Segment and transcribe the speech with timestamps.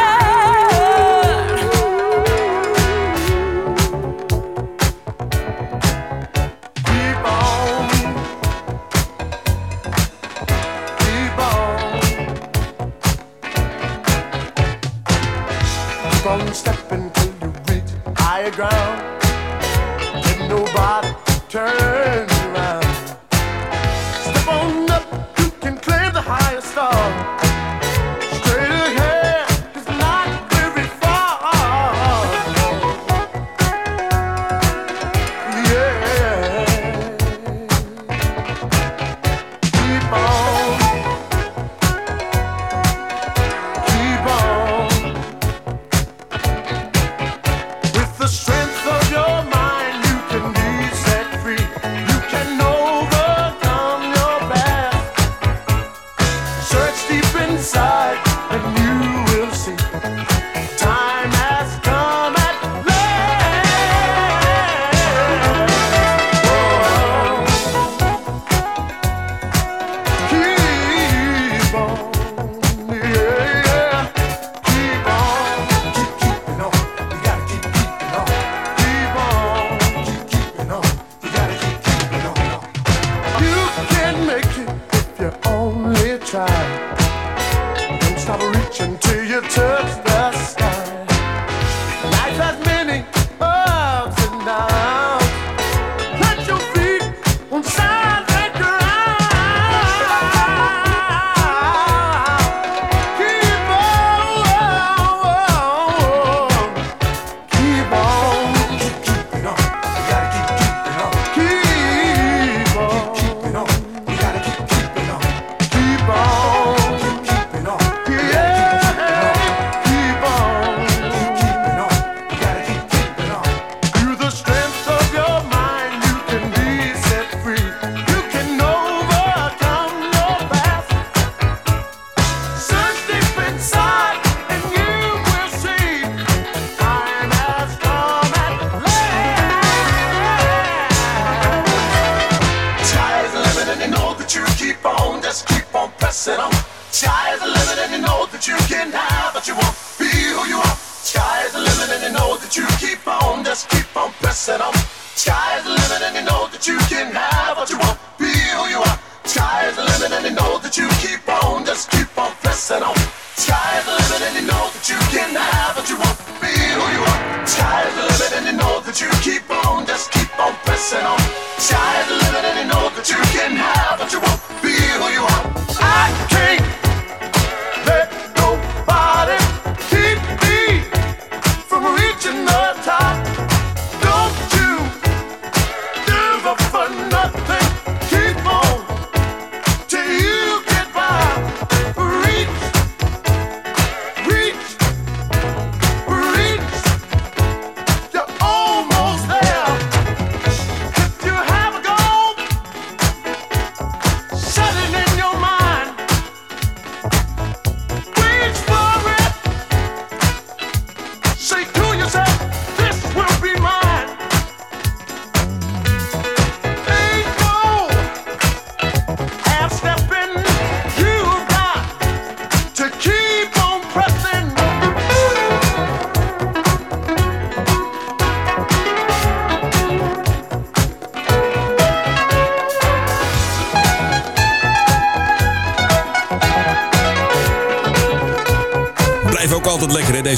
[6.82, 7.88] Keep on.
[10.96, 12.00] Keep on.
[16.10, 18.87] Keep on stepping till you reach higher ground.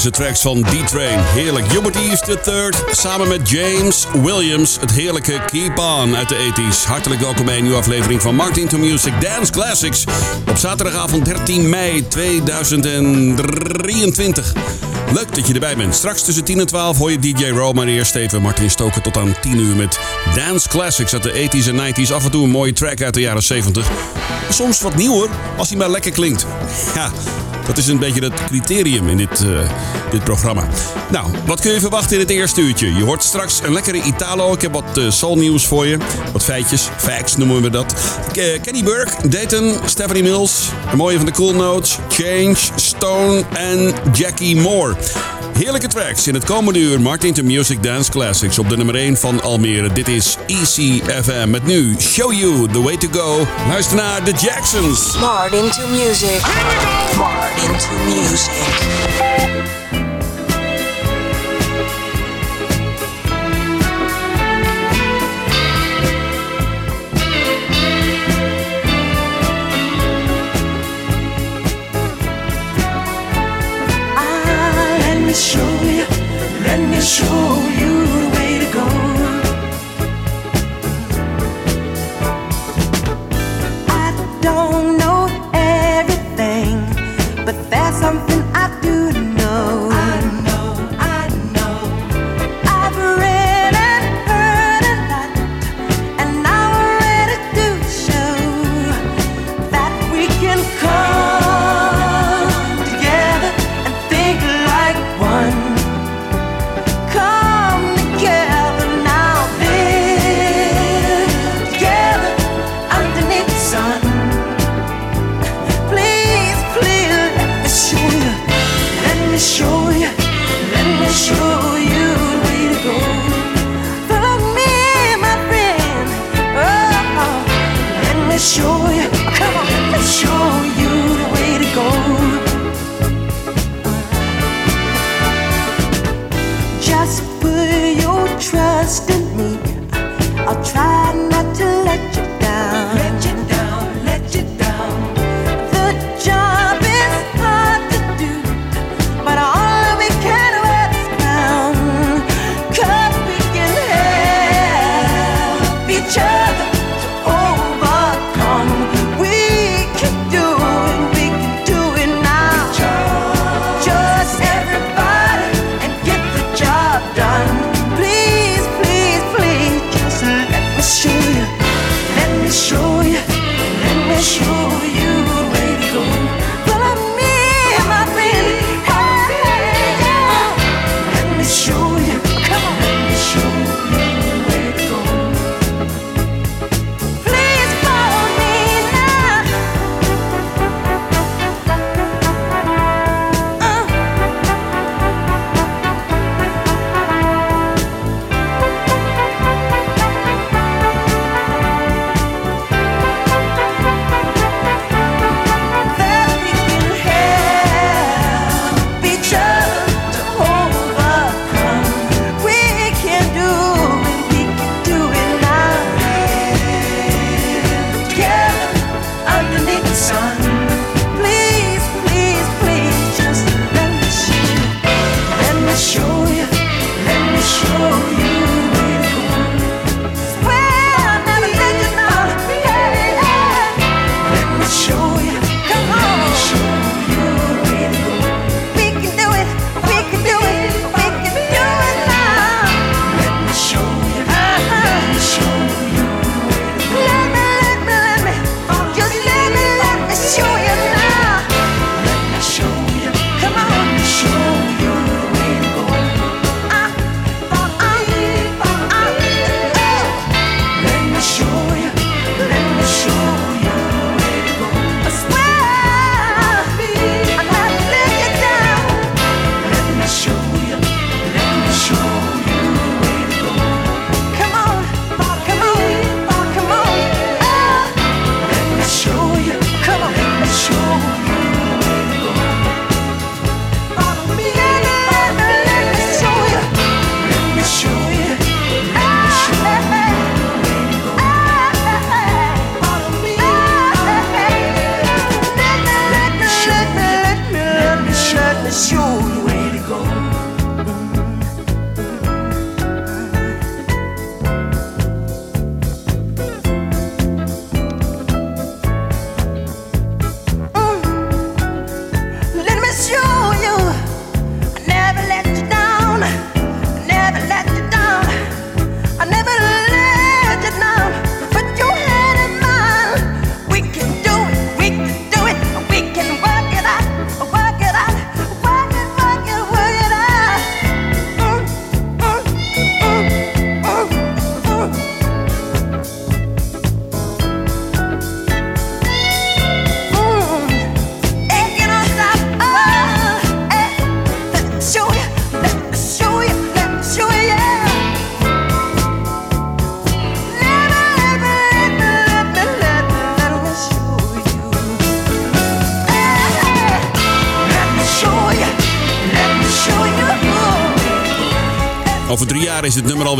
[0.02, 1.18] de tracks van D-Train.
[1.18, 1.72] Heerlijk.
[1.72, 4.76] Hubert East III samen met James Williams.
[4.80, 6.86] Het heerlijke Keep On uit de 80s.
[6.86, 10.04] Hartelijk welkom bij een nieuwe aflevering van Martin to Music Dance Classics.
[10.48, 14.52] Op zaterdagavond 13 mei 2023.
[15.12, 15.94] Leuk dat je erbij bent.
[15.94, 19.16] Straks tussen 10 en 12 hoor je DJ Ro, maar eerst even Martin Stoker tot
[19.16, 19.98] aan 10 uur met
[20.34, 22.12] Dance Classics uit de 80s en 90s.
[22.12, 23.90] Af en toe een mooie track uit de jaren 70.
[24.50, 26.46] Soms wat nieuwer, als hij maar lekker klinkt.
[26.94, 27.10] Ja,
[27.66, 29.70] dat is een beetje het criterium in dit, eh,
[30.10, 30.68] dit programma.
[31.10, 32.94] Nou, wat kun je verwachten in het eerste uurtje?
[32.94, 34.52] Je hoort straks een lekkere Italo.
[34.52, 35.98] Ik heb wat eh, uh, soulnieuws voor je.
[36.32, 37.94] Wat feitjes, facts noemen we dat.
[38.32, 40.68] Eh, Kenny Burke, Dayton, Stephanie Mills.
[40.90, 41.98] De mooie van de Cool Notes.
[42.08, 44.96] Change, Stone en Jackie Moore.
[45.60, 47.00] Heerlijke tracks in het komende uur.
[47.00, 49.92] Martin to Music Dance Classics op de nummer 1 van Almere.
[49.92, 53.46] Dit is ECFM met nu Show You The Way To Go.
[53.68, 55.16] Luister naar The Jacksons.
[55.18, 56.40] Martin to Music.
[57.16, 59.79] Martin to Music.
[75.30, 76.06] me show you,
[76.64, 77.99] let me show you.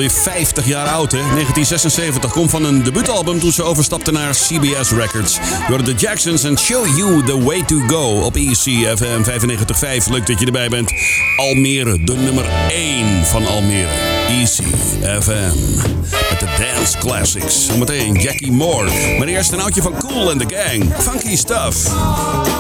[0.01, 1.19] Alweer 50 jaar oud, hè?
[1.19, 5.39] 1976 komt van een debuutalbum toen ze overstapte naar CBS Records.
[5.69, 10.11] Door de Jacksons en Show You The Way To Go op ECFM 95.5.
[10.11, 10.93] Leuk dat je erbij bent.
[11.37, 13.89] Almere, de nummer 1 van Almere.
[14.29, 15.59] ECFM.
[16.31, 17.67] Met de Dance Classics.
[17.67, 18.91] Zometeen Jackie Moore.
[19.19, 20.95] Maar eerst een oudje van Cool and the Gang.
[20.99, 22.60] Funky Stuff.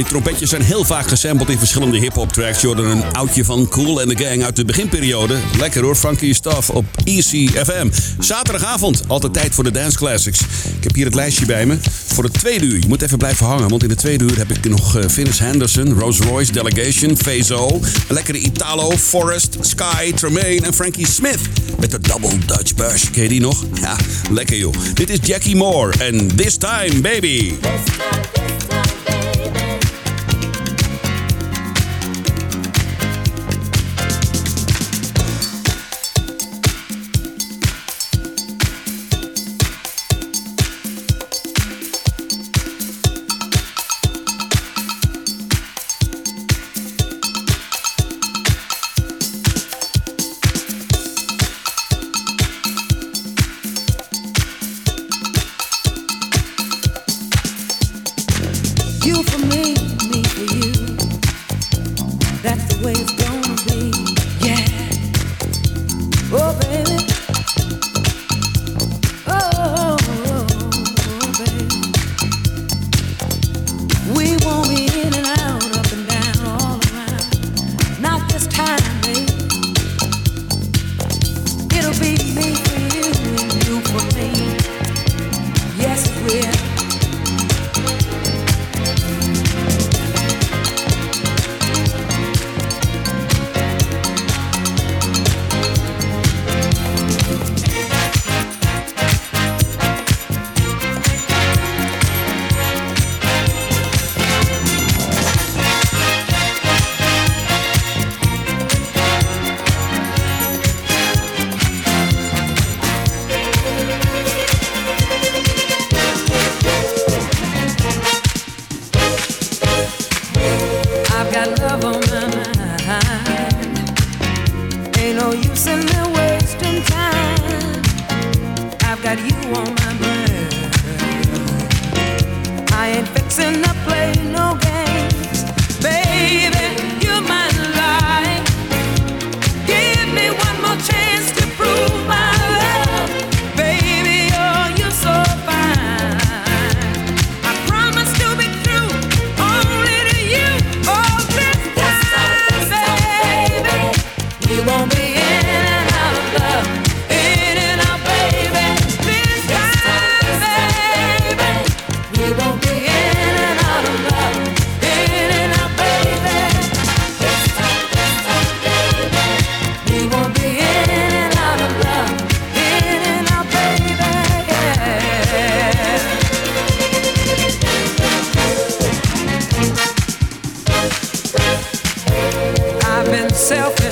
[0.00, 2.60] Die trompetjes zijn heel vaak gesampled in verschillende hip-hop tracks.
[2.60, 5.38] Je een oudje van Cool and the Gang uit de beginperiode.
[5.58, 7.88] Lekker hoor, funky stuff op Easy FM.
[8.18, 10.40] Zaterdagavond, altijd tijd voor de Dance Classics.
[10.76, 11.78] Ik heb hier het lijstje bij me.
[12.06, 14.50] Voor het tweede uur, je moet even blijven hangen, want in de tweede uur heb
[14.50, 15.04] ik nog uh,
[15.38, 21.40] Henderson, Rose Royce, Delegation, een lekkere Italo, Forest, Sky, Tremaine en Frankie Smith.
[21.78, 23.04] Met de Double Dutch Bash.
[23.10, 23.64] Ken je die nog?
[23.80, 23.96] Ja,
[24.30, 24.74] lekker joh.
[24.94, 27.52] Dit is Jackie Moore en This Time Baby.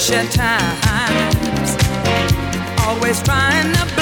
[0.09, 1.77] pressure times.
[2.87, 3.98] Always trying to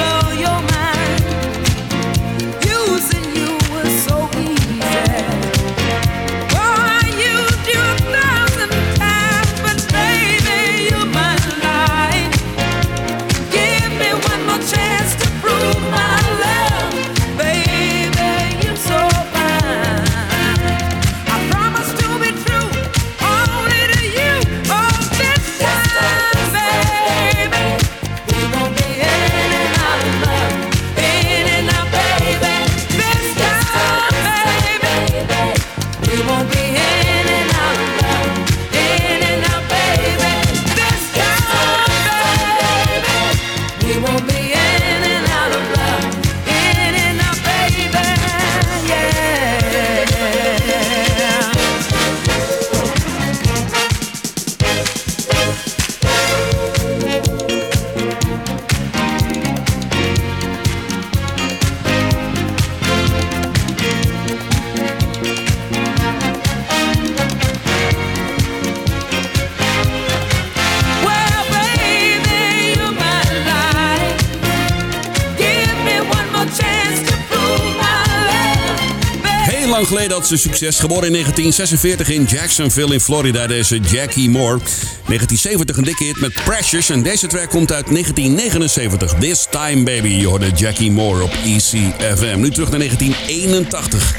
[80.25, 80.79] succes.
[80.79, 84.59] Geboren in 1946 in Jacksonville in Florida, deze Jackie Moore.
[84.59, 86.91] 1970 een dikke hit met Precious.
[86.91, 89.15] En deze track komt uit 1979.
[89.15, 90.09] This Time Baby.
[90.09, 92.41] Je hoorde Jackie Moore op ECFM.
[92.41, 94.15] Nu terug naar 1981.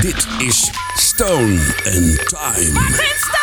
[0.00, 3.41] Dit is Stone and Time.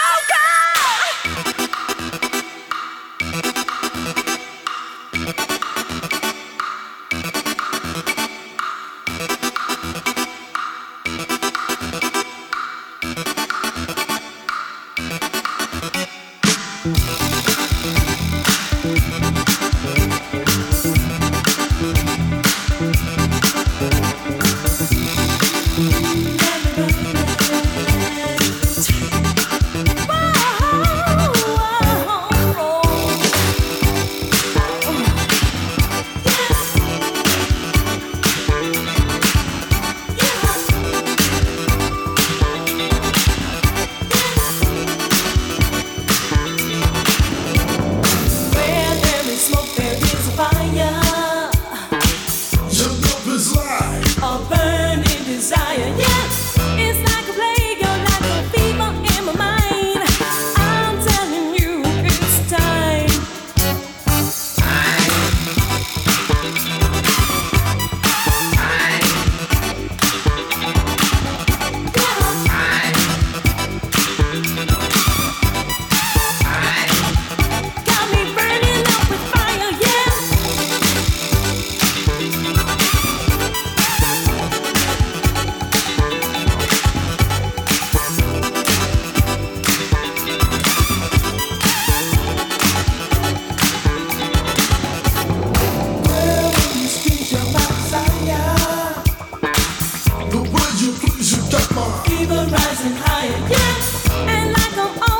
[102.19, 104.29] My Fever rising higher, yeah.
[104.29, 105.18] And like I'm always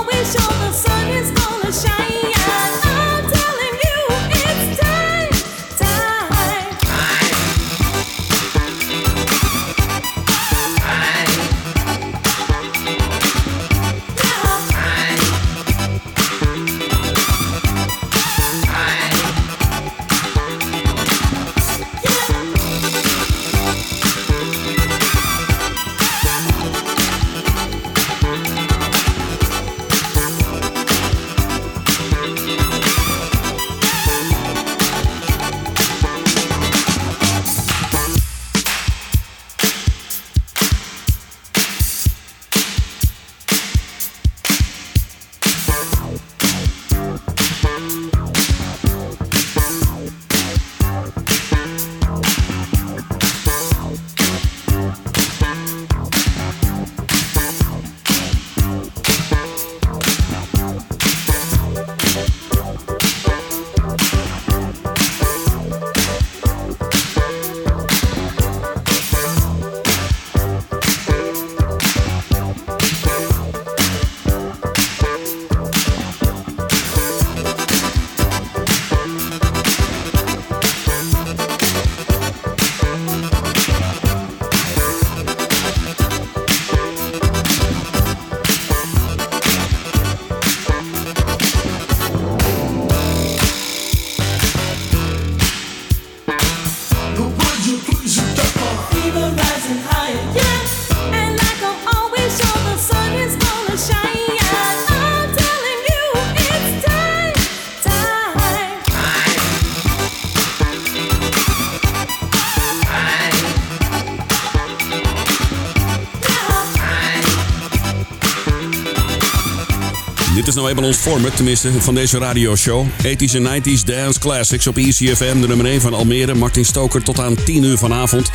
[120.60, 122.86] nou eenmaal ons format, tenminste van deze radioshow.
[122.88, 126.34] 80s en 90s Dance Classics op ECFM, de nummer 1 van Almere.
[126.34, 128.30] Martin Stoker tot aan 10 uur vanavond.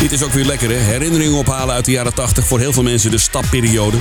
[0.00, 0.70] Dit is ook weer lekker?
[0.70, 2.46] Herinneringen ophalen uit de jaren 80.
[2.46, 3.96] Voor heel veel mensen de stapperiode.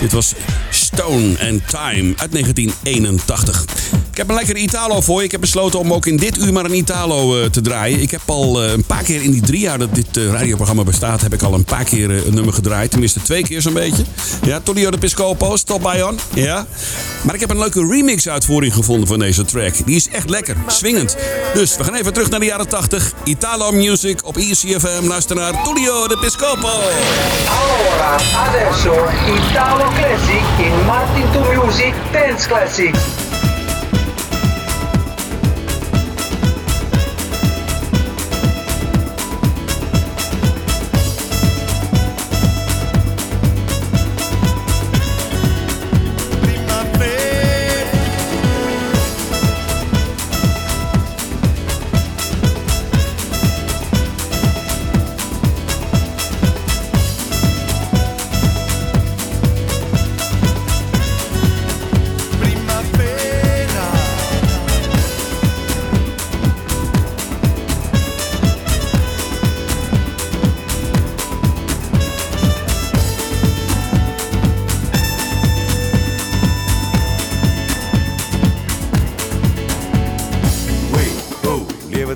[0.00, 0.34] Dit was
[0.70, 4.03] Stone and Time uit 1981.
[4.14, 5.24] Ik heb een lekkere Italo voor je.
[5.24, 8.00] Ik heb besloten om ook in dit uur maar een Italo eh, te draaien.
[8.00, 10.82] Ik heb al eh, een paar keer in die drie jaar dat dit eh, radioprogramma
[10.82, 11.20] bestaat...
[11.20, 12.90] heb ik al een paar keer een nummer gedraaid.
[12.90, 14.04] Tenminste twee keer zo'n beetje.
[14.42, 16.18] Ja, Tonio de Piscopo, Stop On.
[16.34, 16.66] Ja.
[17.22, 19.74] Maar ik heb een leuke remix-uitvoering gevonden van deze track.
[19.84, 21.16] Die is echt lekker, swingend.
[21.54, 23.12] Dus we gaan even terug naar de jaren 80.
[23.24, 25.06] Italo Music op ECFM.
[25.06, 26.68] Luister naar Tonio de Piscopo.
[27.48, 28.94] Allora, adesso
[29.50, 33.23] Italo Classic in Martin to Music Dance Classic.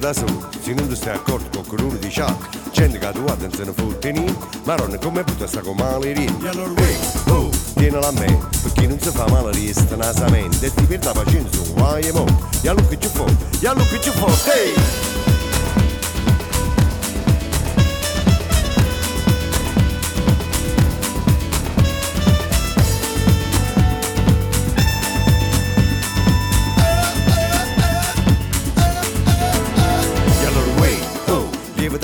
[0.08, 3.48] da solo, se non ti sei accorto con quello di ciacco, gente che tu guarda
[3.54, 6.32] se ne fotte niente, maronna come puttana sta con malerie.
[6.42, 6.96] E allora, hey,
[7.28, 11.58] oh, tienila a me, perché non si fa male resta nasamente, e ti perda pazienza,
[11.74, 12.24] vai e mo,
[12.62, 13.24] e allora che ci fa,
[13.60, 14.72] e allora che ci fa, ehi!
[14.72, 15.17] Hey!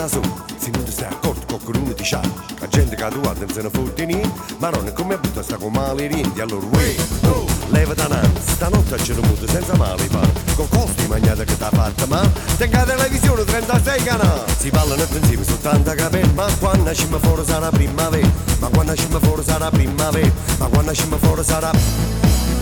[0.04, 0.20] Da su.
[0.56, 2.20] Se non ti stai accorto qualcuno ti sa.
[2.60, 4.20] La gente che tu guarda se ne fotte ni
[4.58, 6.94] Maronna come butta sta con male ri E allora uè,
[7.26, 11.68] oh, leva da nanzi Stanotte c'è muto senza male pa Con costi magnate che t'ha
[11.70, 12.22] fatta ma
[12.56, 18.28] Tenga televisione 36 canali Si parlano insieme soltanto capelli Ma quando nasciamo fuori sarà primavera.
[18.60, 20.32] Ma quando nasciamo fuori sarà primavera.
[20.58, 21.70] Ma quando nasciamo fuori sarà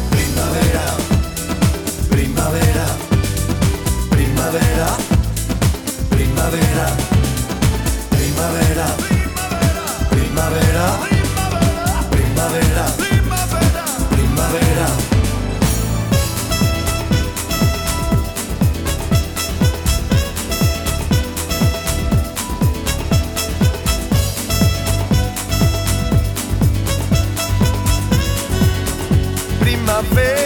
[0.09, 0.95] Primavera.
[2.09, 2.85] Primavera.
[4.09, 4.97] Primavera.
[6.09, 7.12] Primavera
[8.43, 8.87] Primavera
[10.11, 10.99] Primavera
[12.11, 12.85] Primavera
[14.11, 14.87] Primavera.
[29.61, 30.42] Primavera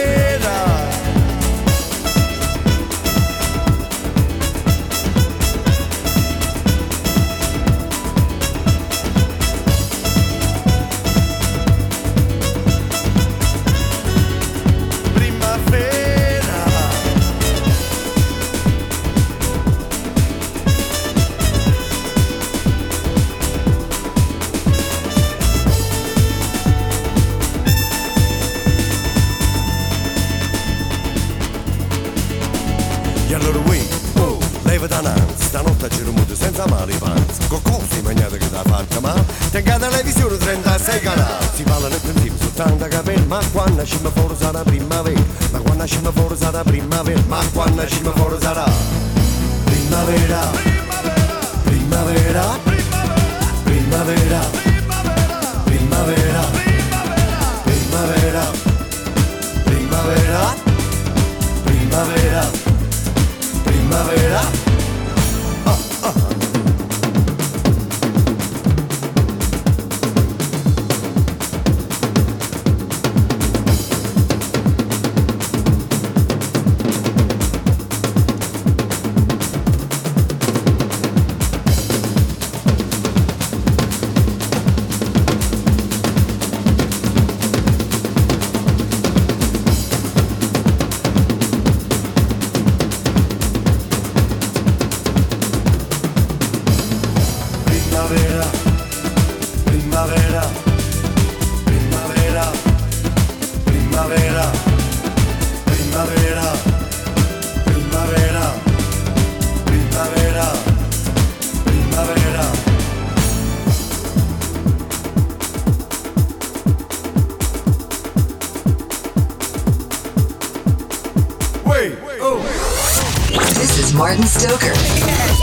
[123.87, 124.71] is Martin Stoker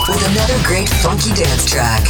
[0.09, 2.05] with another great funky dance track.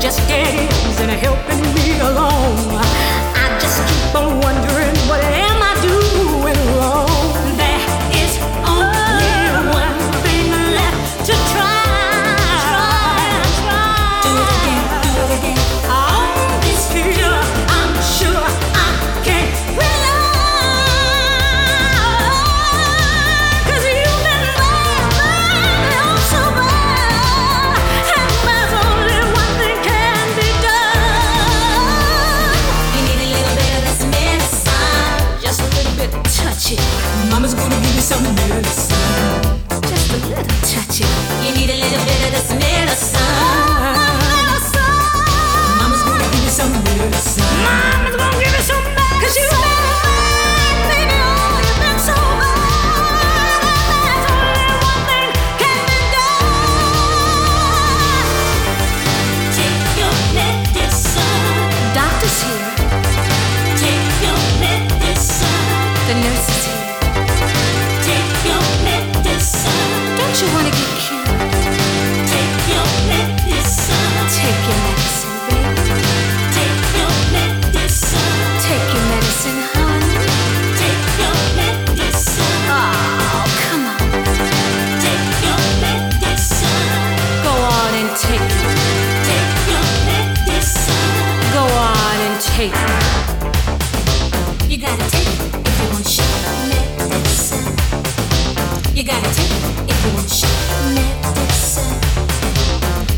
[0.00, 2.87] Just dead and helping me along.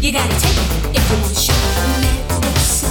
[0.03, 1.55] You gotta take it if you want shit
[2.41, 2.89] medicine.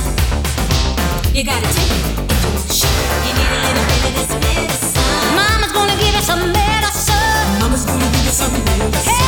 [1.33, 2.93] You gotta take it if you wanna shit.
[3.25, 5.33] You need a little bit of this medicine.
[5.33, 7.49] Mama's gonna give you some medicine.
[7.61, 9.09] Mama's gonna give you some medicine.
[9.09, 9.18] Hey,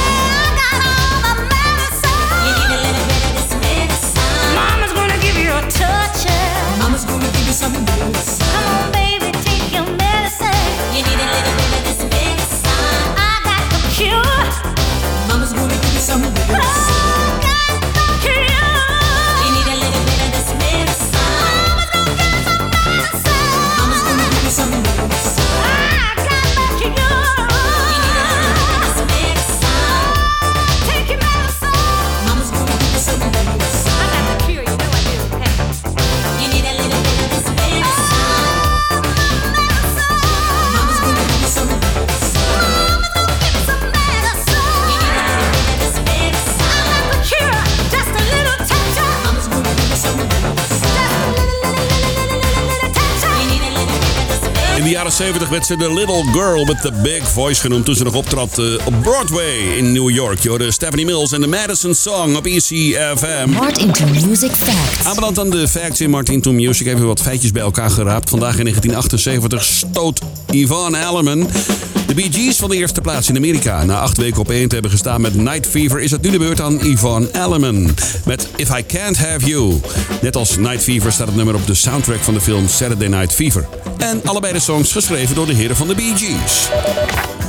[55.01, 58.13] jaren 70 werd ze de Little Girl with the Big Voice genoemd toen ze nog
[58.13, 60.39] optrad eh, op Broadway in New York.
[60.39, 63.49] Je hoorde Stephanie Mills en de Madison Song op ECFM.
[63.49, 65.05] Martin to Music Facts.
[65.05, 66.87] Aanbeland aan de facts in Martin to Music.
[66.87, 68.29] Even wat feitjes bij elkaar geraapt.
[68.29, 71.49] Vandaag in 1978 stoot Yvonne Elliman
[72.15, 73.83] de Bee Gees van de eerste plaats in Amerika.
[73.83, 75.99] Na acht weken op één te hebben gestaan met Night Fever...
[75.99, 77.89] is het nu de beurt aan Yvonne Elliman
[78.25, 79.79] met If I Can't Have You.
[80.21, 83.33] Net als Night Fever staat het nummer op de soundtrack van de film Saturday Night
[83.33, 83.67] Fever.
[83.97, 86.69] En allebei de songs geschreven door de heren van de Bee Gees.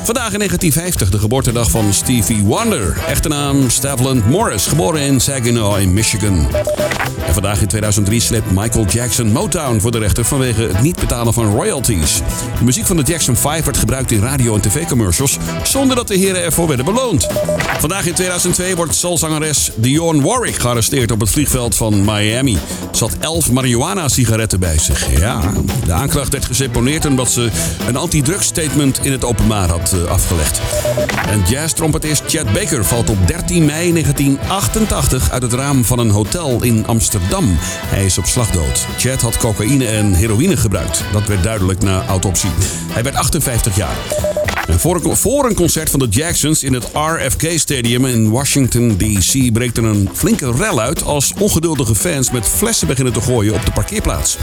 [0.05, 2.97] Vandaag in 1950, de geboortedag van Stevie Wonder.
[3.09, 6.49] Echte naam Stavland Morris, geboren in Saginaw in Michigan.
[7.33, 11.55] Vandaag in 2003 sleept Michael Jackson Motown voor de rechter vanwege het niet betalen van
[11.55, 12.17] royalties.
[12.59, 16.17] De muziek van de Jackson 5 werd gebruikt in radio- en tv-commercials zonder dat de
[16.17, 17.27] heren ervoor werden beloond.
[17.79, 22.59] Vandaag in 2002 wordt soulzangeres Dionne Warwick gearresteerd op het vliegveld van Miami.
[22.93, 25.19] Ze had 11 marihuana-sigaretten bij zich.
[25.19, 25.53] Ja,
[25.85, 27.51] de aanklacht werd geseponeerd omdat ze
[27.87, 30.61] een anti-drugsstatement in het openbaar had eh, afgelegd.
[31.29, 36.63] En jazz-trompetist Chet Baker valt op 13 mei 1988 uit het raam van een hotel
[36.63, 37.22] in Amsterdam.
[37.87, 38.87] Hij is op slag dood.
[38.99, 41.05] Chet had cocaïne en heroïne gebruikt.
[41.13, 42.51] Dat werd duidelijk na autopsie.
[42.93, 43.97] Hij werd 58 jaar.
[45.05, 49.53] Voor een concert van de Jacksons in het RFK Stadium in Washington D.C.
[49.53, 53.65] breekt er een flinke rel uit als ongeduldige fans met flessen beginnen te gooien op
[53.65, 54.37] de parkeerplaats.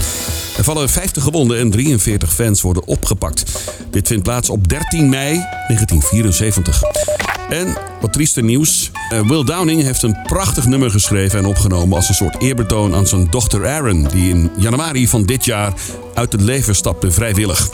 [0.56, 3.44] Er vallen 50 gewonden en 43 fans worden opgepakt.
[3.90, 7.29] Dit vindt plaats op 13 mei 1974.
[7.50, 8.90] En wat triester nieuws.
[9.10, 13.06] eh, Will Downing heeft een prachtig nummer geschreven en opgenomen als een soort eerbetoon aan
[13.06, 15.72] zijn dochter Aaron, die in januari van dit jaar
[16.14, 17.68] uit het leven stapte vrijwillig.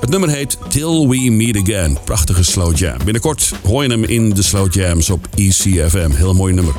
[0.00, 1.98] Het nummer heet Till We Meet Again.
[2.04, 2.96] Prachtige slow jam.
[3.04, 6.10] Binnenkort hoor je hem in de slow jams op ECFM.
[6.10, 6.74] Heel mooi nummer.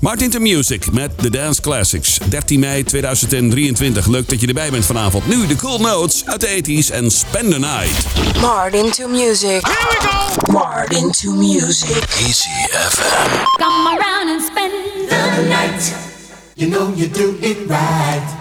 [0.00, 2.18] Martin to Music met The Dance Classics.
[2.28, 4.06] 13 mei 2023.
[4.06, 5.26] Leuk dat je erbij bent vanavond.
[5.26, 8.06] Nu de Cool Notes uit de 80s en Spend the Night.
[8.40, 9.66] Martin to Music.
[9.66, 10.52] Here we go!
[10.52, 12.04] Martin to Music.
[12.26, 13.30] Easy FM.
[13.62, 14.72] Come around and spend
[15.08, 15.94] the night.
[16.54, 18.39] You know you do it right.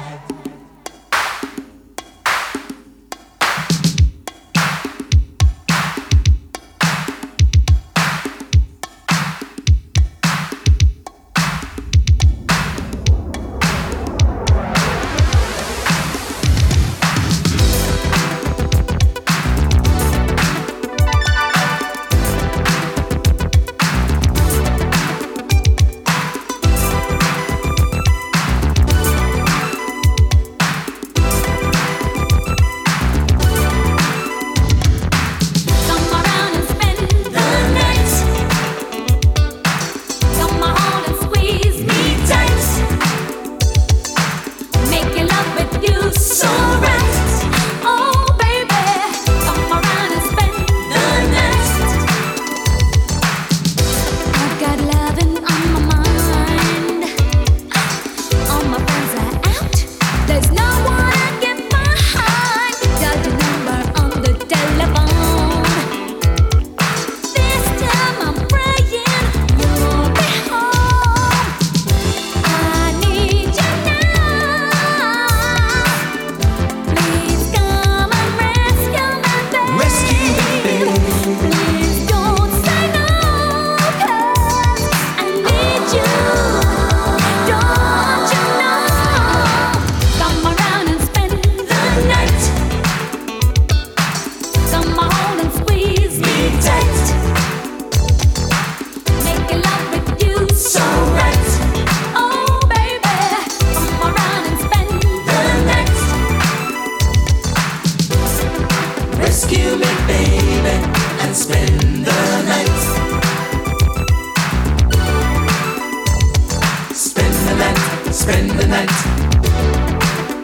[118.29, 118.91] spend the night.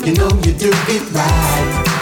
[0.05, 1.94] You know you do it right.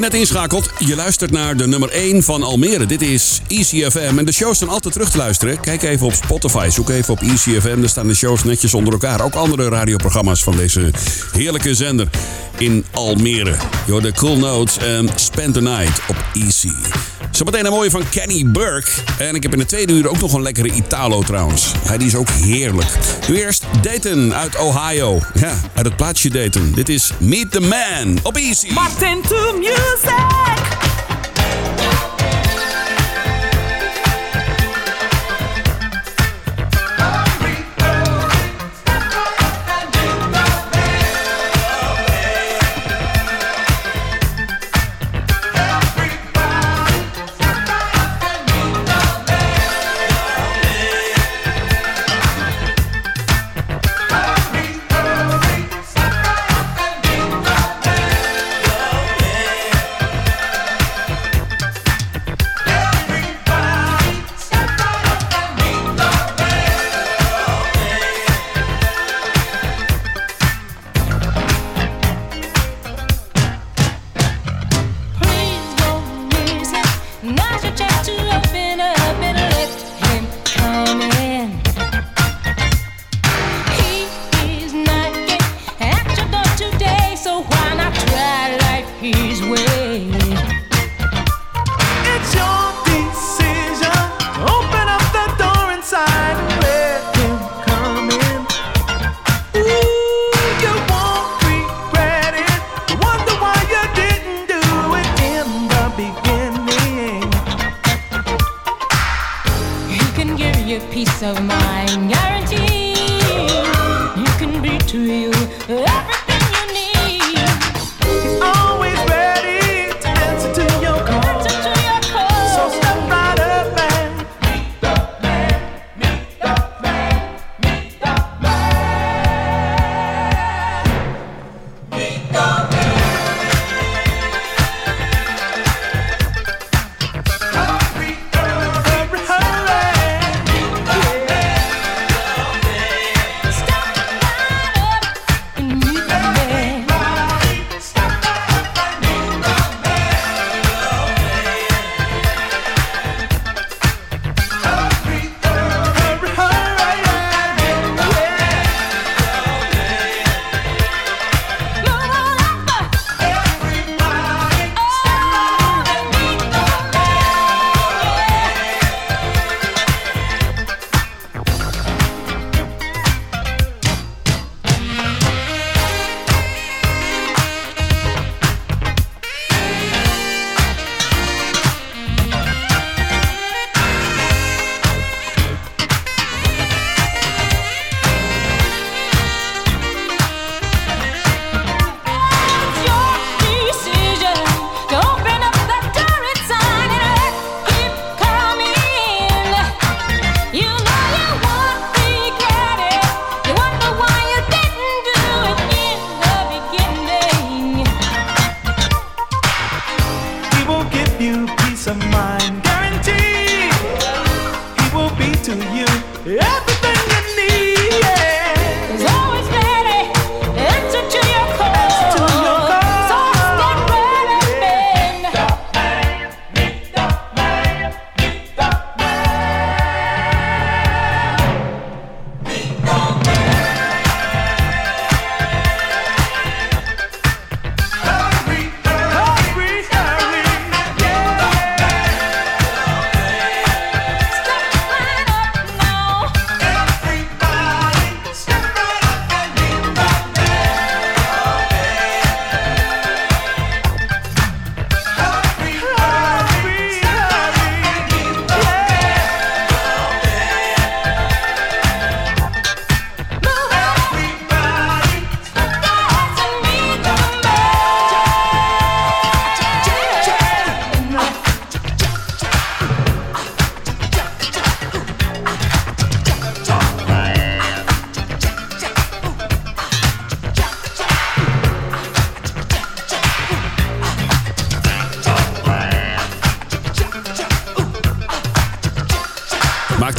[0.00, 2.86] je net inschakelt, je luistert naar de nummer 1 van Almere.
[2.86, 5.60] Dit is ECFM en de shows zijn altijd terug te luisteren.
[5.60, 7.80] Kijk even op Spotify, zoek even op ECFM.
[7.80, 9.20] Daar staan de shows netjes onder elkaar.
[9.20, 10.90] Ook andere radioprogramma's van deze
[11.32, 12.08] heerlijke zender
[12.58, 13.54] in Almere.
[13.86, 16.70] Yo, de Cool Notes en Spend the Night op EC.
[17.40, 18.90] Zometeen een mooie van Kenny Burke.
[19.18, 21.72] En ik heb in de tweede uur ook nog een lekkere Italo trouwens.
[21.86, 22.88] Hij die is ook heerlijk.
[23.28, 25.18] Nu eerst Dayton uit Ohio.
[25.34, 26.72] Ja, uit het plaatsje Dayton.
[26.74, 28.72] Dit is Meet the Man op Easy.
[28.72, 30.79] Martin to music.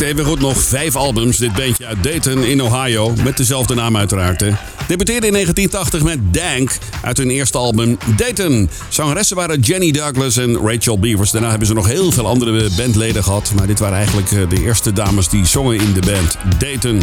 [0.02, 3.14] maakte evengoed nog vijf albums, dit bandje uit Dayton in Ohio.
[3.24, 4.41] Met dezelfde naam uiteraard.
[4.41, 4.52] Hè.
[4.92, 8.70] Debuteerde in 1980 met Dank uit hun eerste album Dayton.
[8.89, 11.32] Zangeressen waren Jenny Douglas en Rachel Beavers.
[11.32, 13.52] Daarna hebben ze nog heel veel andere bandleden gehad.
[13.56, 17.02] Maar dit waren eigenlijk eh, de eerste dames die zongen in de band Dayton.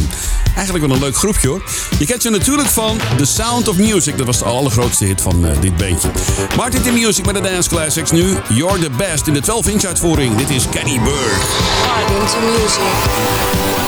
[0.55, 1.63] Eigenlijk wel een leuk groepje hoor.
[1.99, 4.17] Je kent ze natuurlijk van The Sound of Music.
[4.17, 6.09] Dat was de allergrootste hit van uh, dit bandje.
[6.57, 8.11] Martin the Music met de Dance Classics.
[8.11, 10.37] Nu You're the Best in de 12-inch uitvoering.
[10.37, 11.47] Dit is Kenny Burke.
[11.87, 13.87] Martin to music.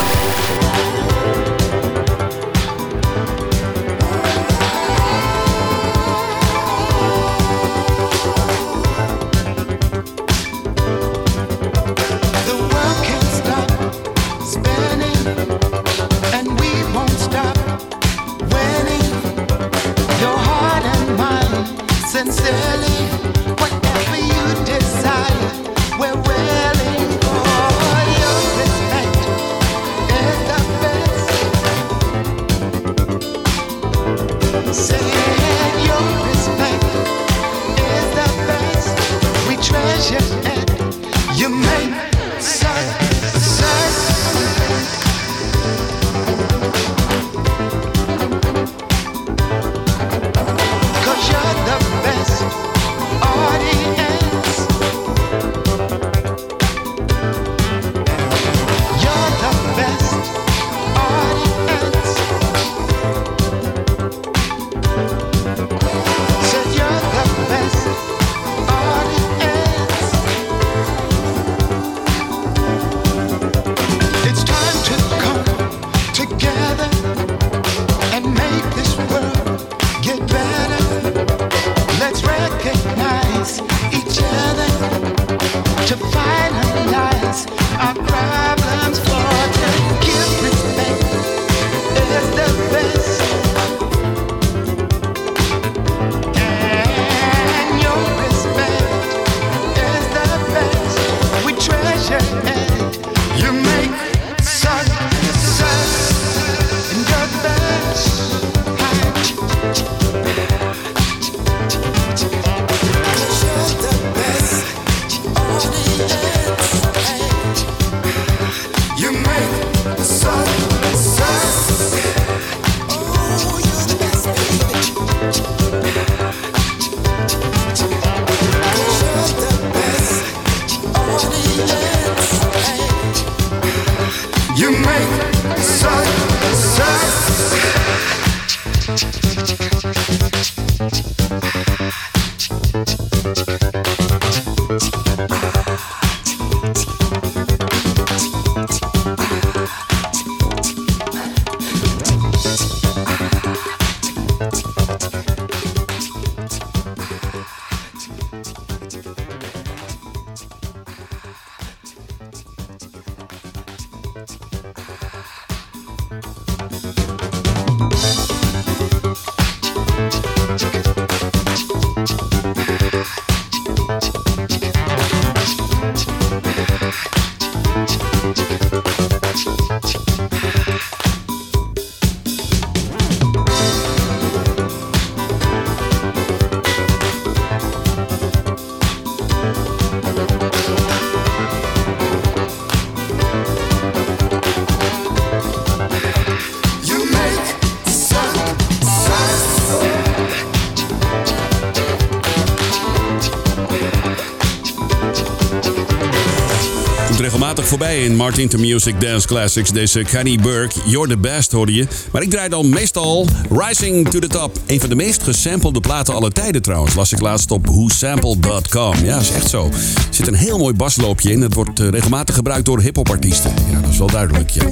[208.05, 209.71] In Martin to Music Dance Classics.
[209.71, 211.87] Deze Kenny Burke, You're the Best hoorde je.
[212.13, 214.59] Maar ik draai dan meestal Rising to the Top.
[214.67, 216.95] Een van de meest gesampelde platen aller tijden trouwens.
[216.95, 219.05] Las ik laatst op whosampled.com.
[219.05, 219.67] Ja, is echt zo.
[219.67, 219.75] Er
[220.11, 221.41] zit een heel mooi basloopje in.
[221.41, 223.53] Het wordt eh, regelmatig gebruikt door hiphopartiesten.
[223.71, 224.65] Ja, dat is wel duidelijk, ja.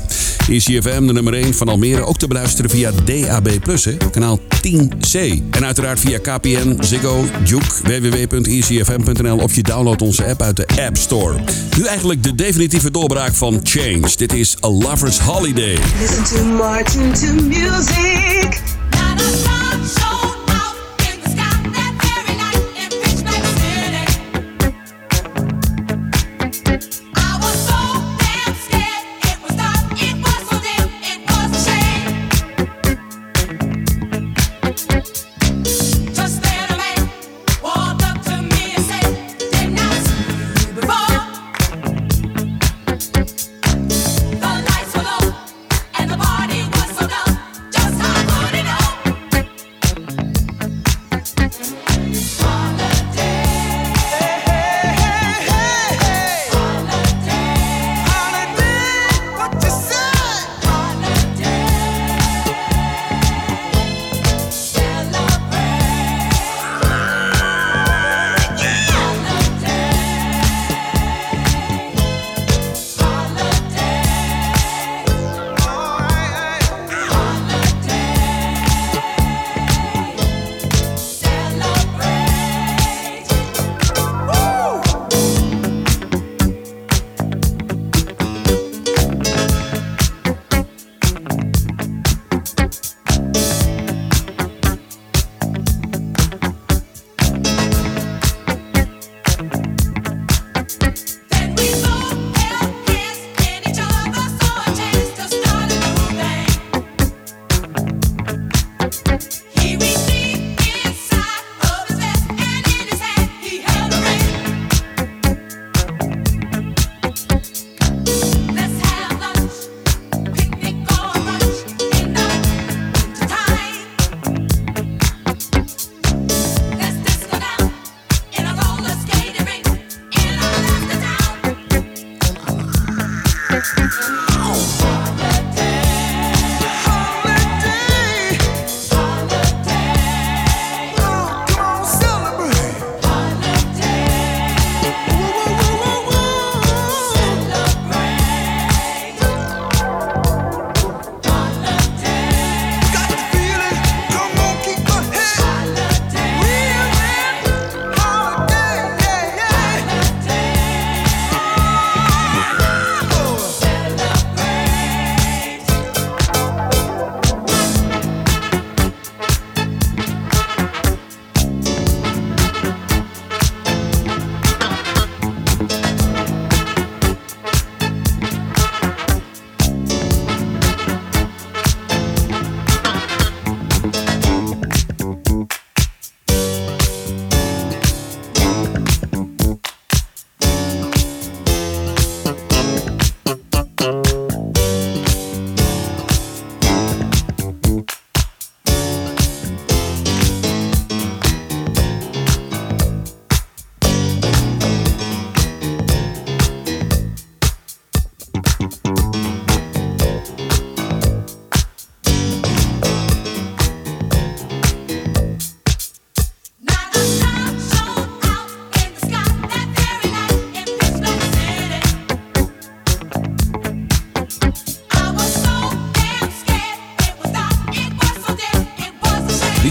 [0.48, 2.04] ICFM, de nummer 1 van Almere.
[2.04, 3.48] Ook te beluisteren via DAB+,
[3.82, 5.18] hè, kanaal 10C.
[5.50, 10.96] En uiteraard via KPN, Ziggo, Juke, www.ecfm.nl of je downloadt onze app uit de App
[10.96, 11.34] Store.
[11.76, 14.16] Nu eigenlijk de definitieve doorbraak van Change.
[14.16, 15.78] Dit is A Lover's Holiday.
[15.98, 18.62] Listen to Martin to music.
[18.90, 20.27] The lights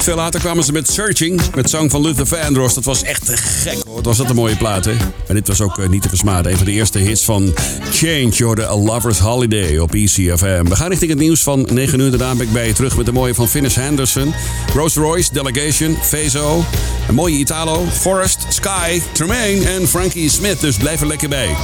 [0.08, 2.74] veel later kwamen ze met Searching, met zang van Luther Vandross.
[2.74, 4.01] Dat was echt gek hoor.
[4.01, 4.91] Was dat een mooie plaat hè?
[5.28, 6.51] En dit was ook eh, niet te versmaden.
[6.51, 7.53] Een van de eerste hits van
[7.91, 10.64] Change, hoorde A Lover's Holiday op ECFM.
[10.64, 12.10] We gaan richting het nieuws van 9 uur.
[12.10, 14.34] Daarna ben ik bij je terug met de mooie van Finnis Henderson.
[14.74, 16.64] Rolls Royce, Delegation, Fezo.
[17.08, 20.62] Een mooie Italo, Forest, Sky, Tremaine en Frankie Smith.
[20.62, 21.55] Dus blijf er lekker bij.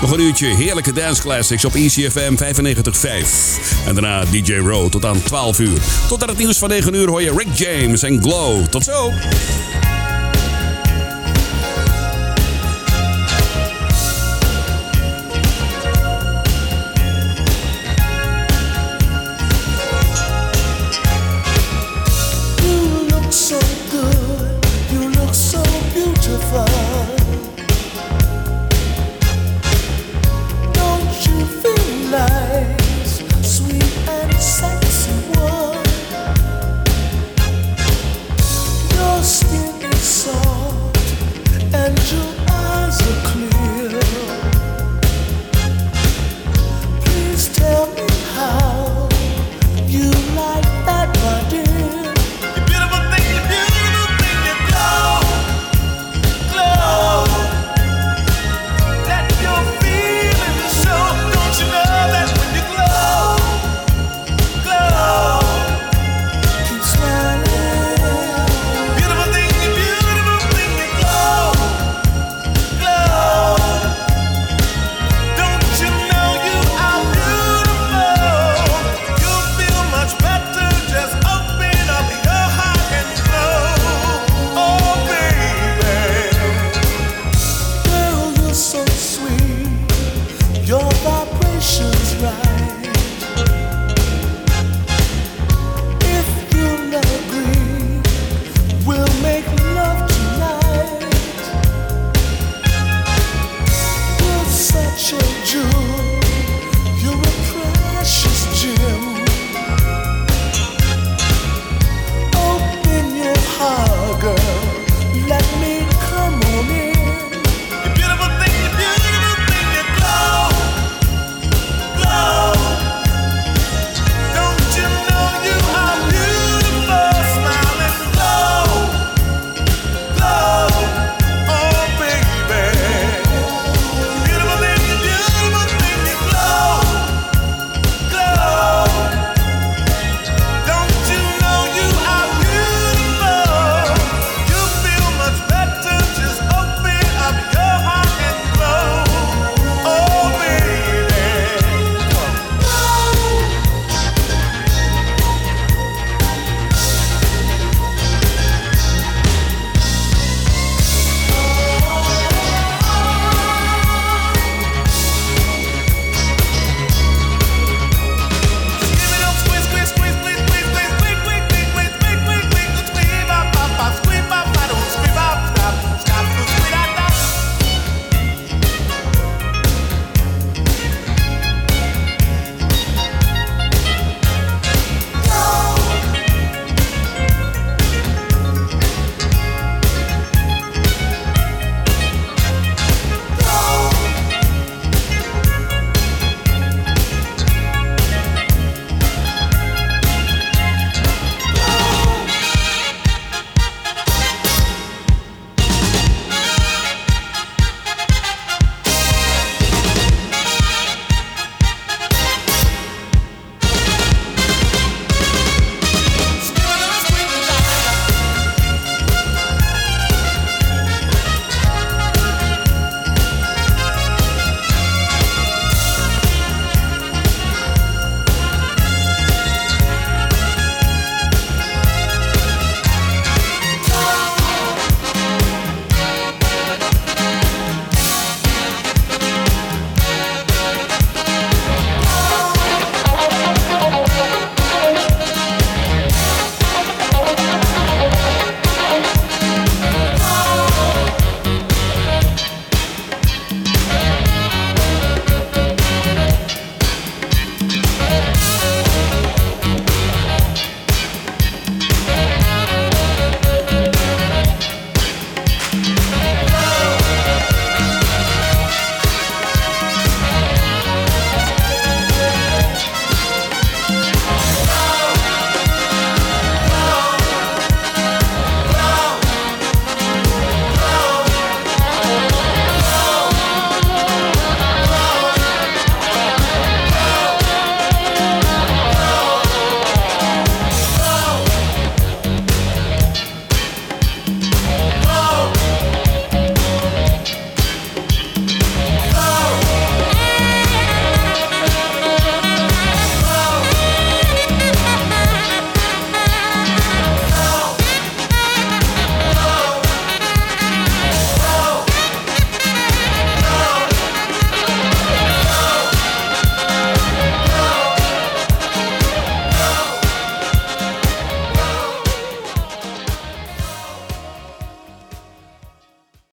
[0.00, 3.86] Nog een uurtje heerlijke dance classics op ECFM 95.5.
[3.86, 5.78] En daarna DJ Row tot aan 12 uur.
[6.08, 8.66] Tot aan het nieuws van 9 uur hoor je Rick James en Glow.
[8.66, 9.12] Tot zo!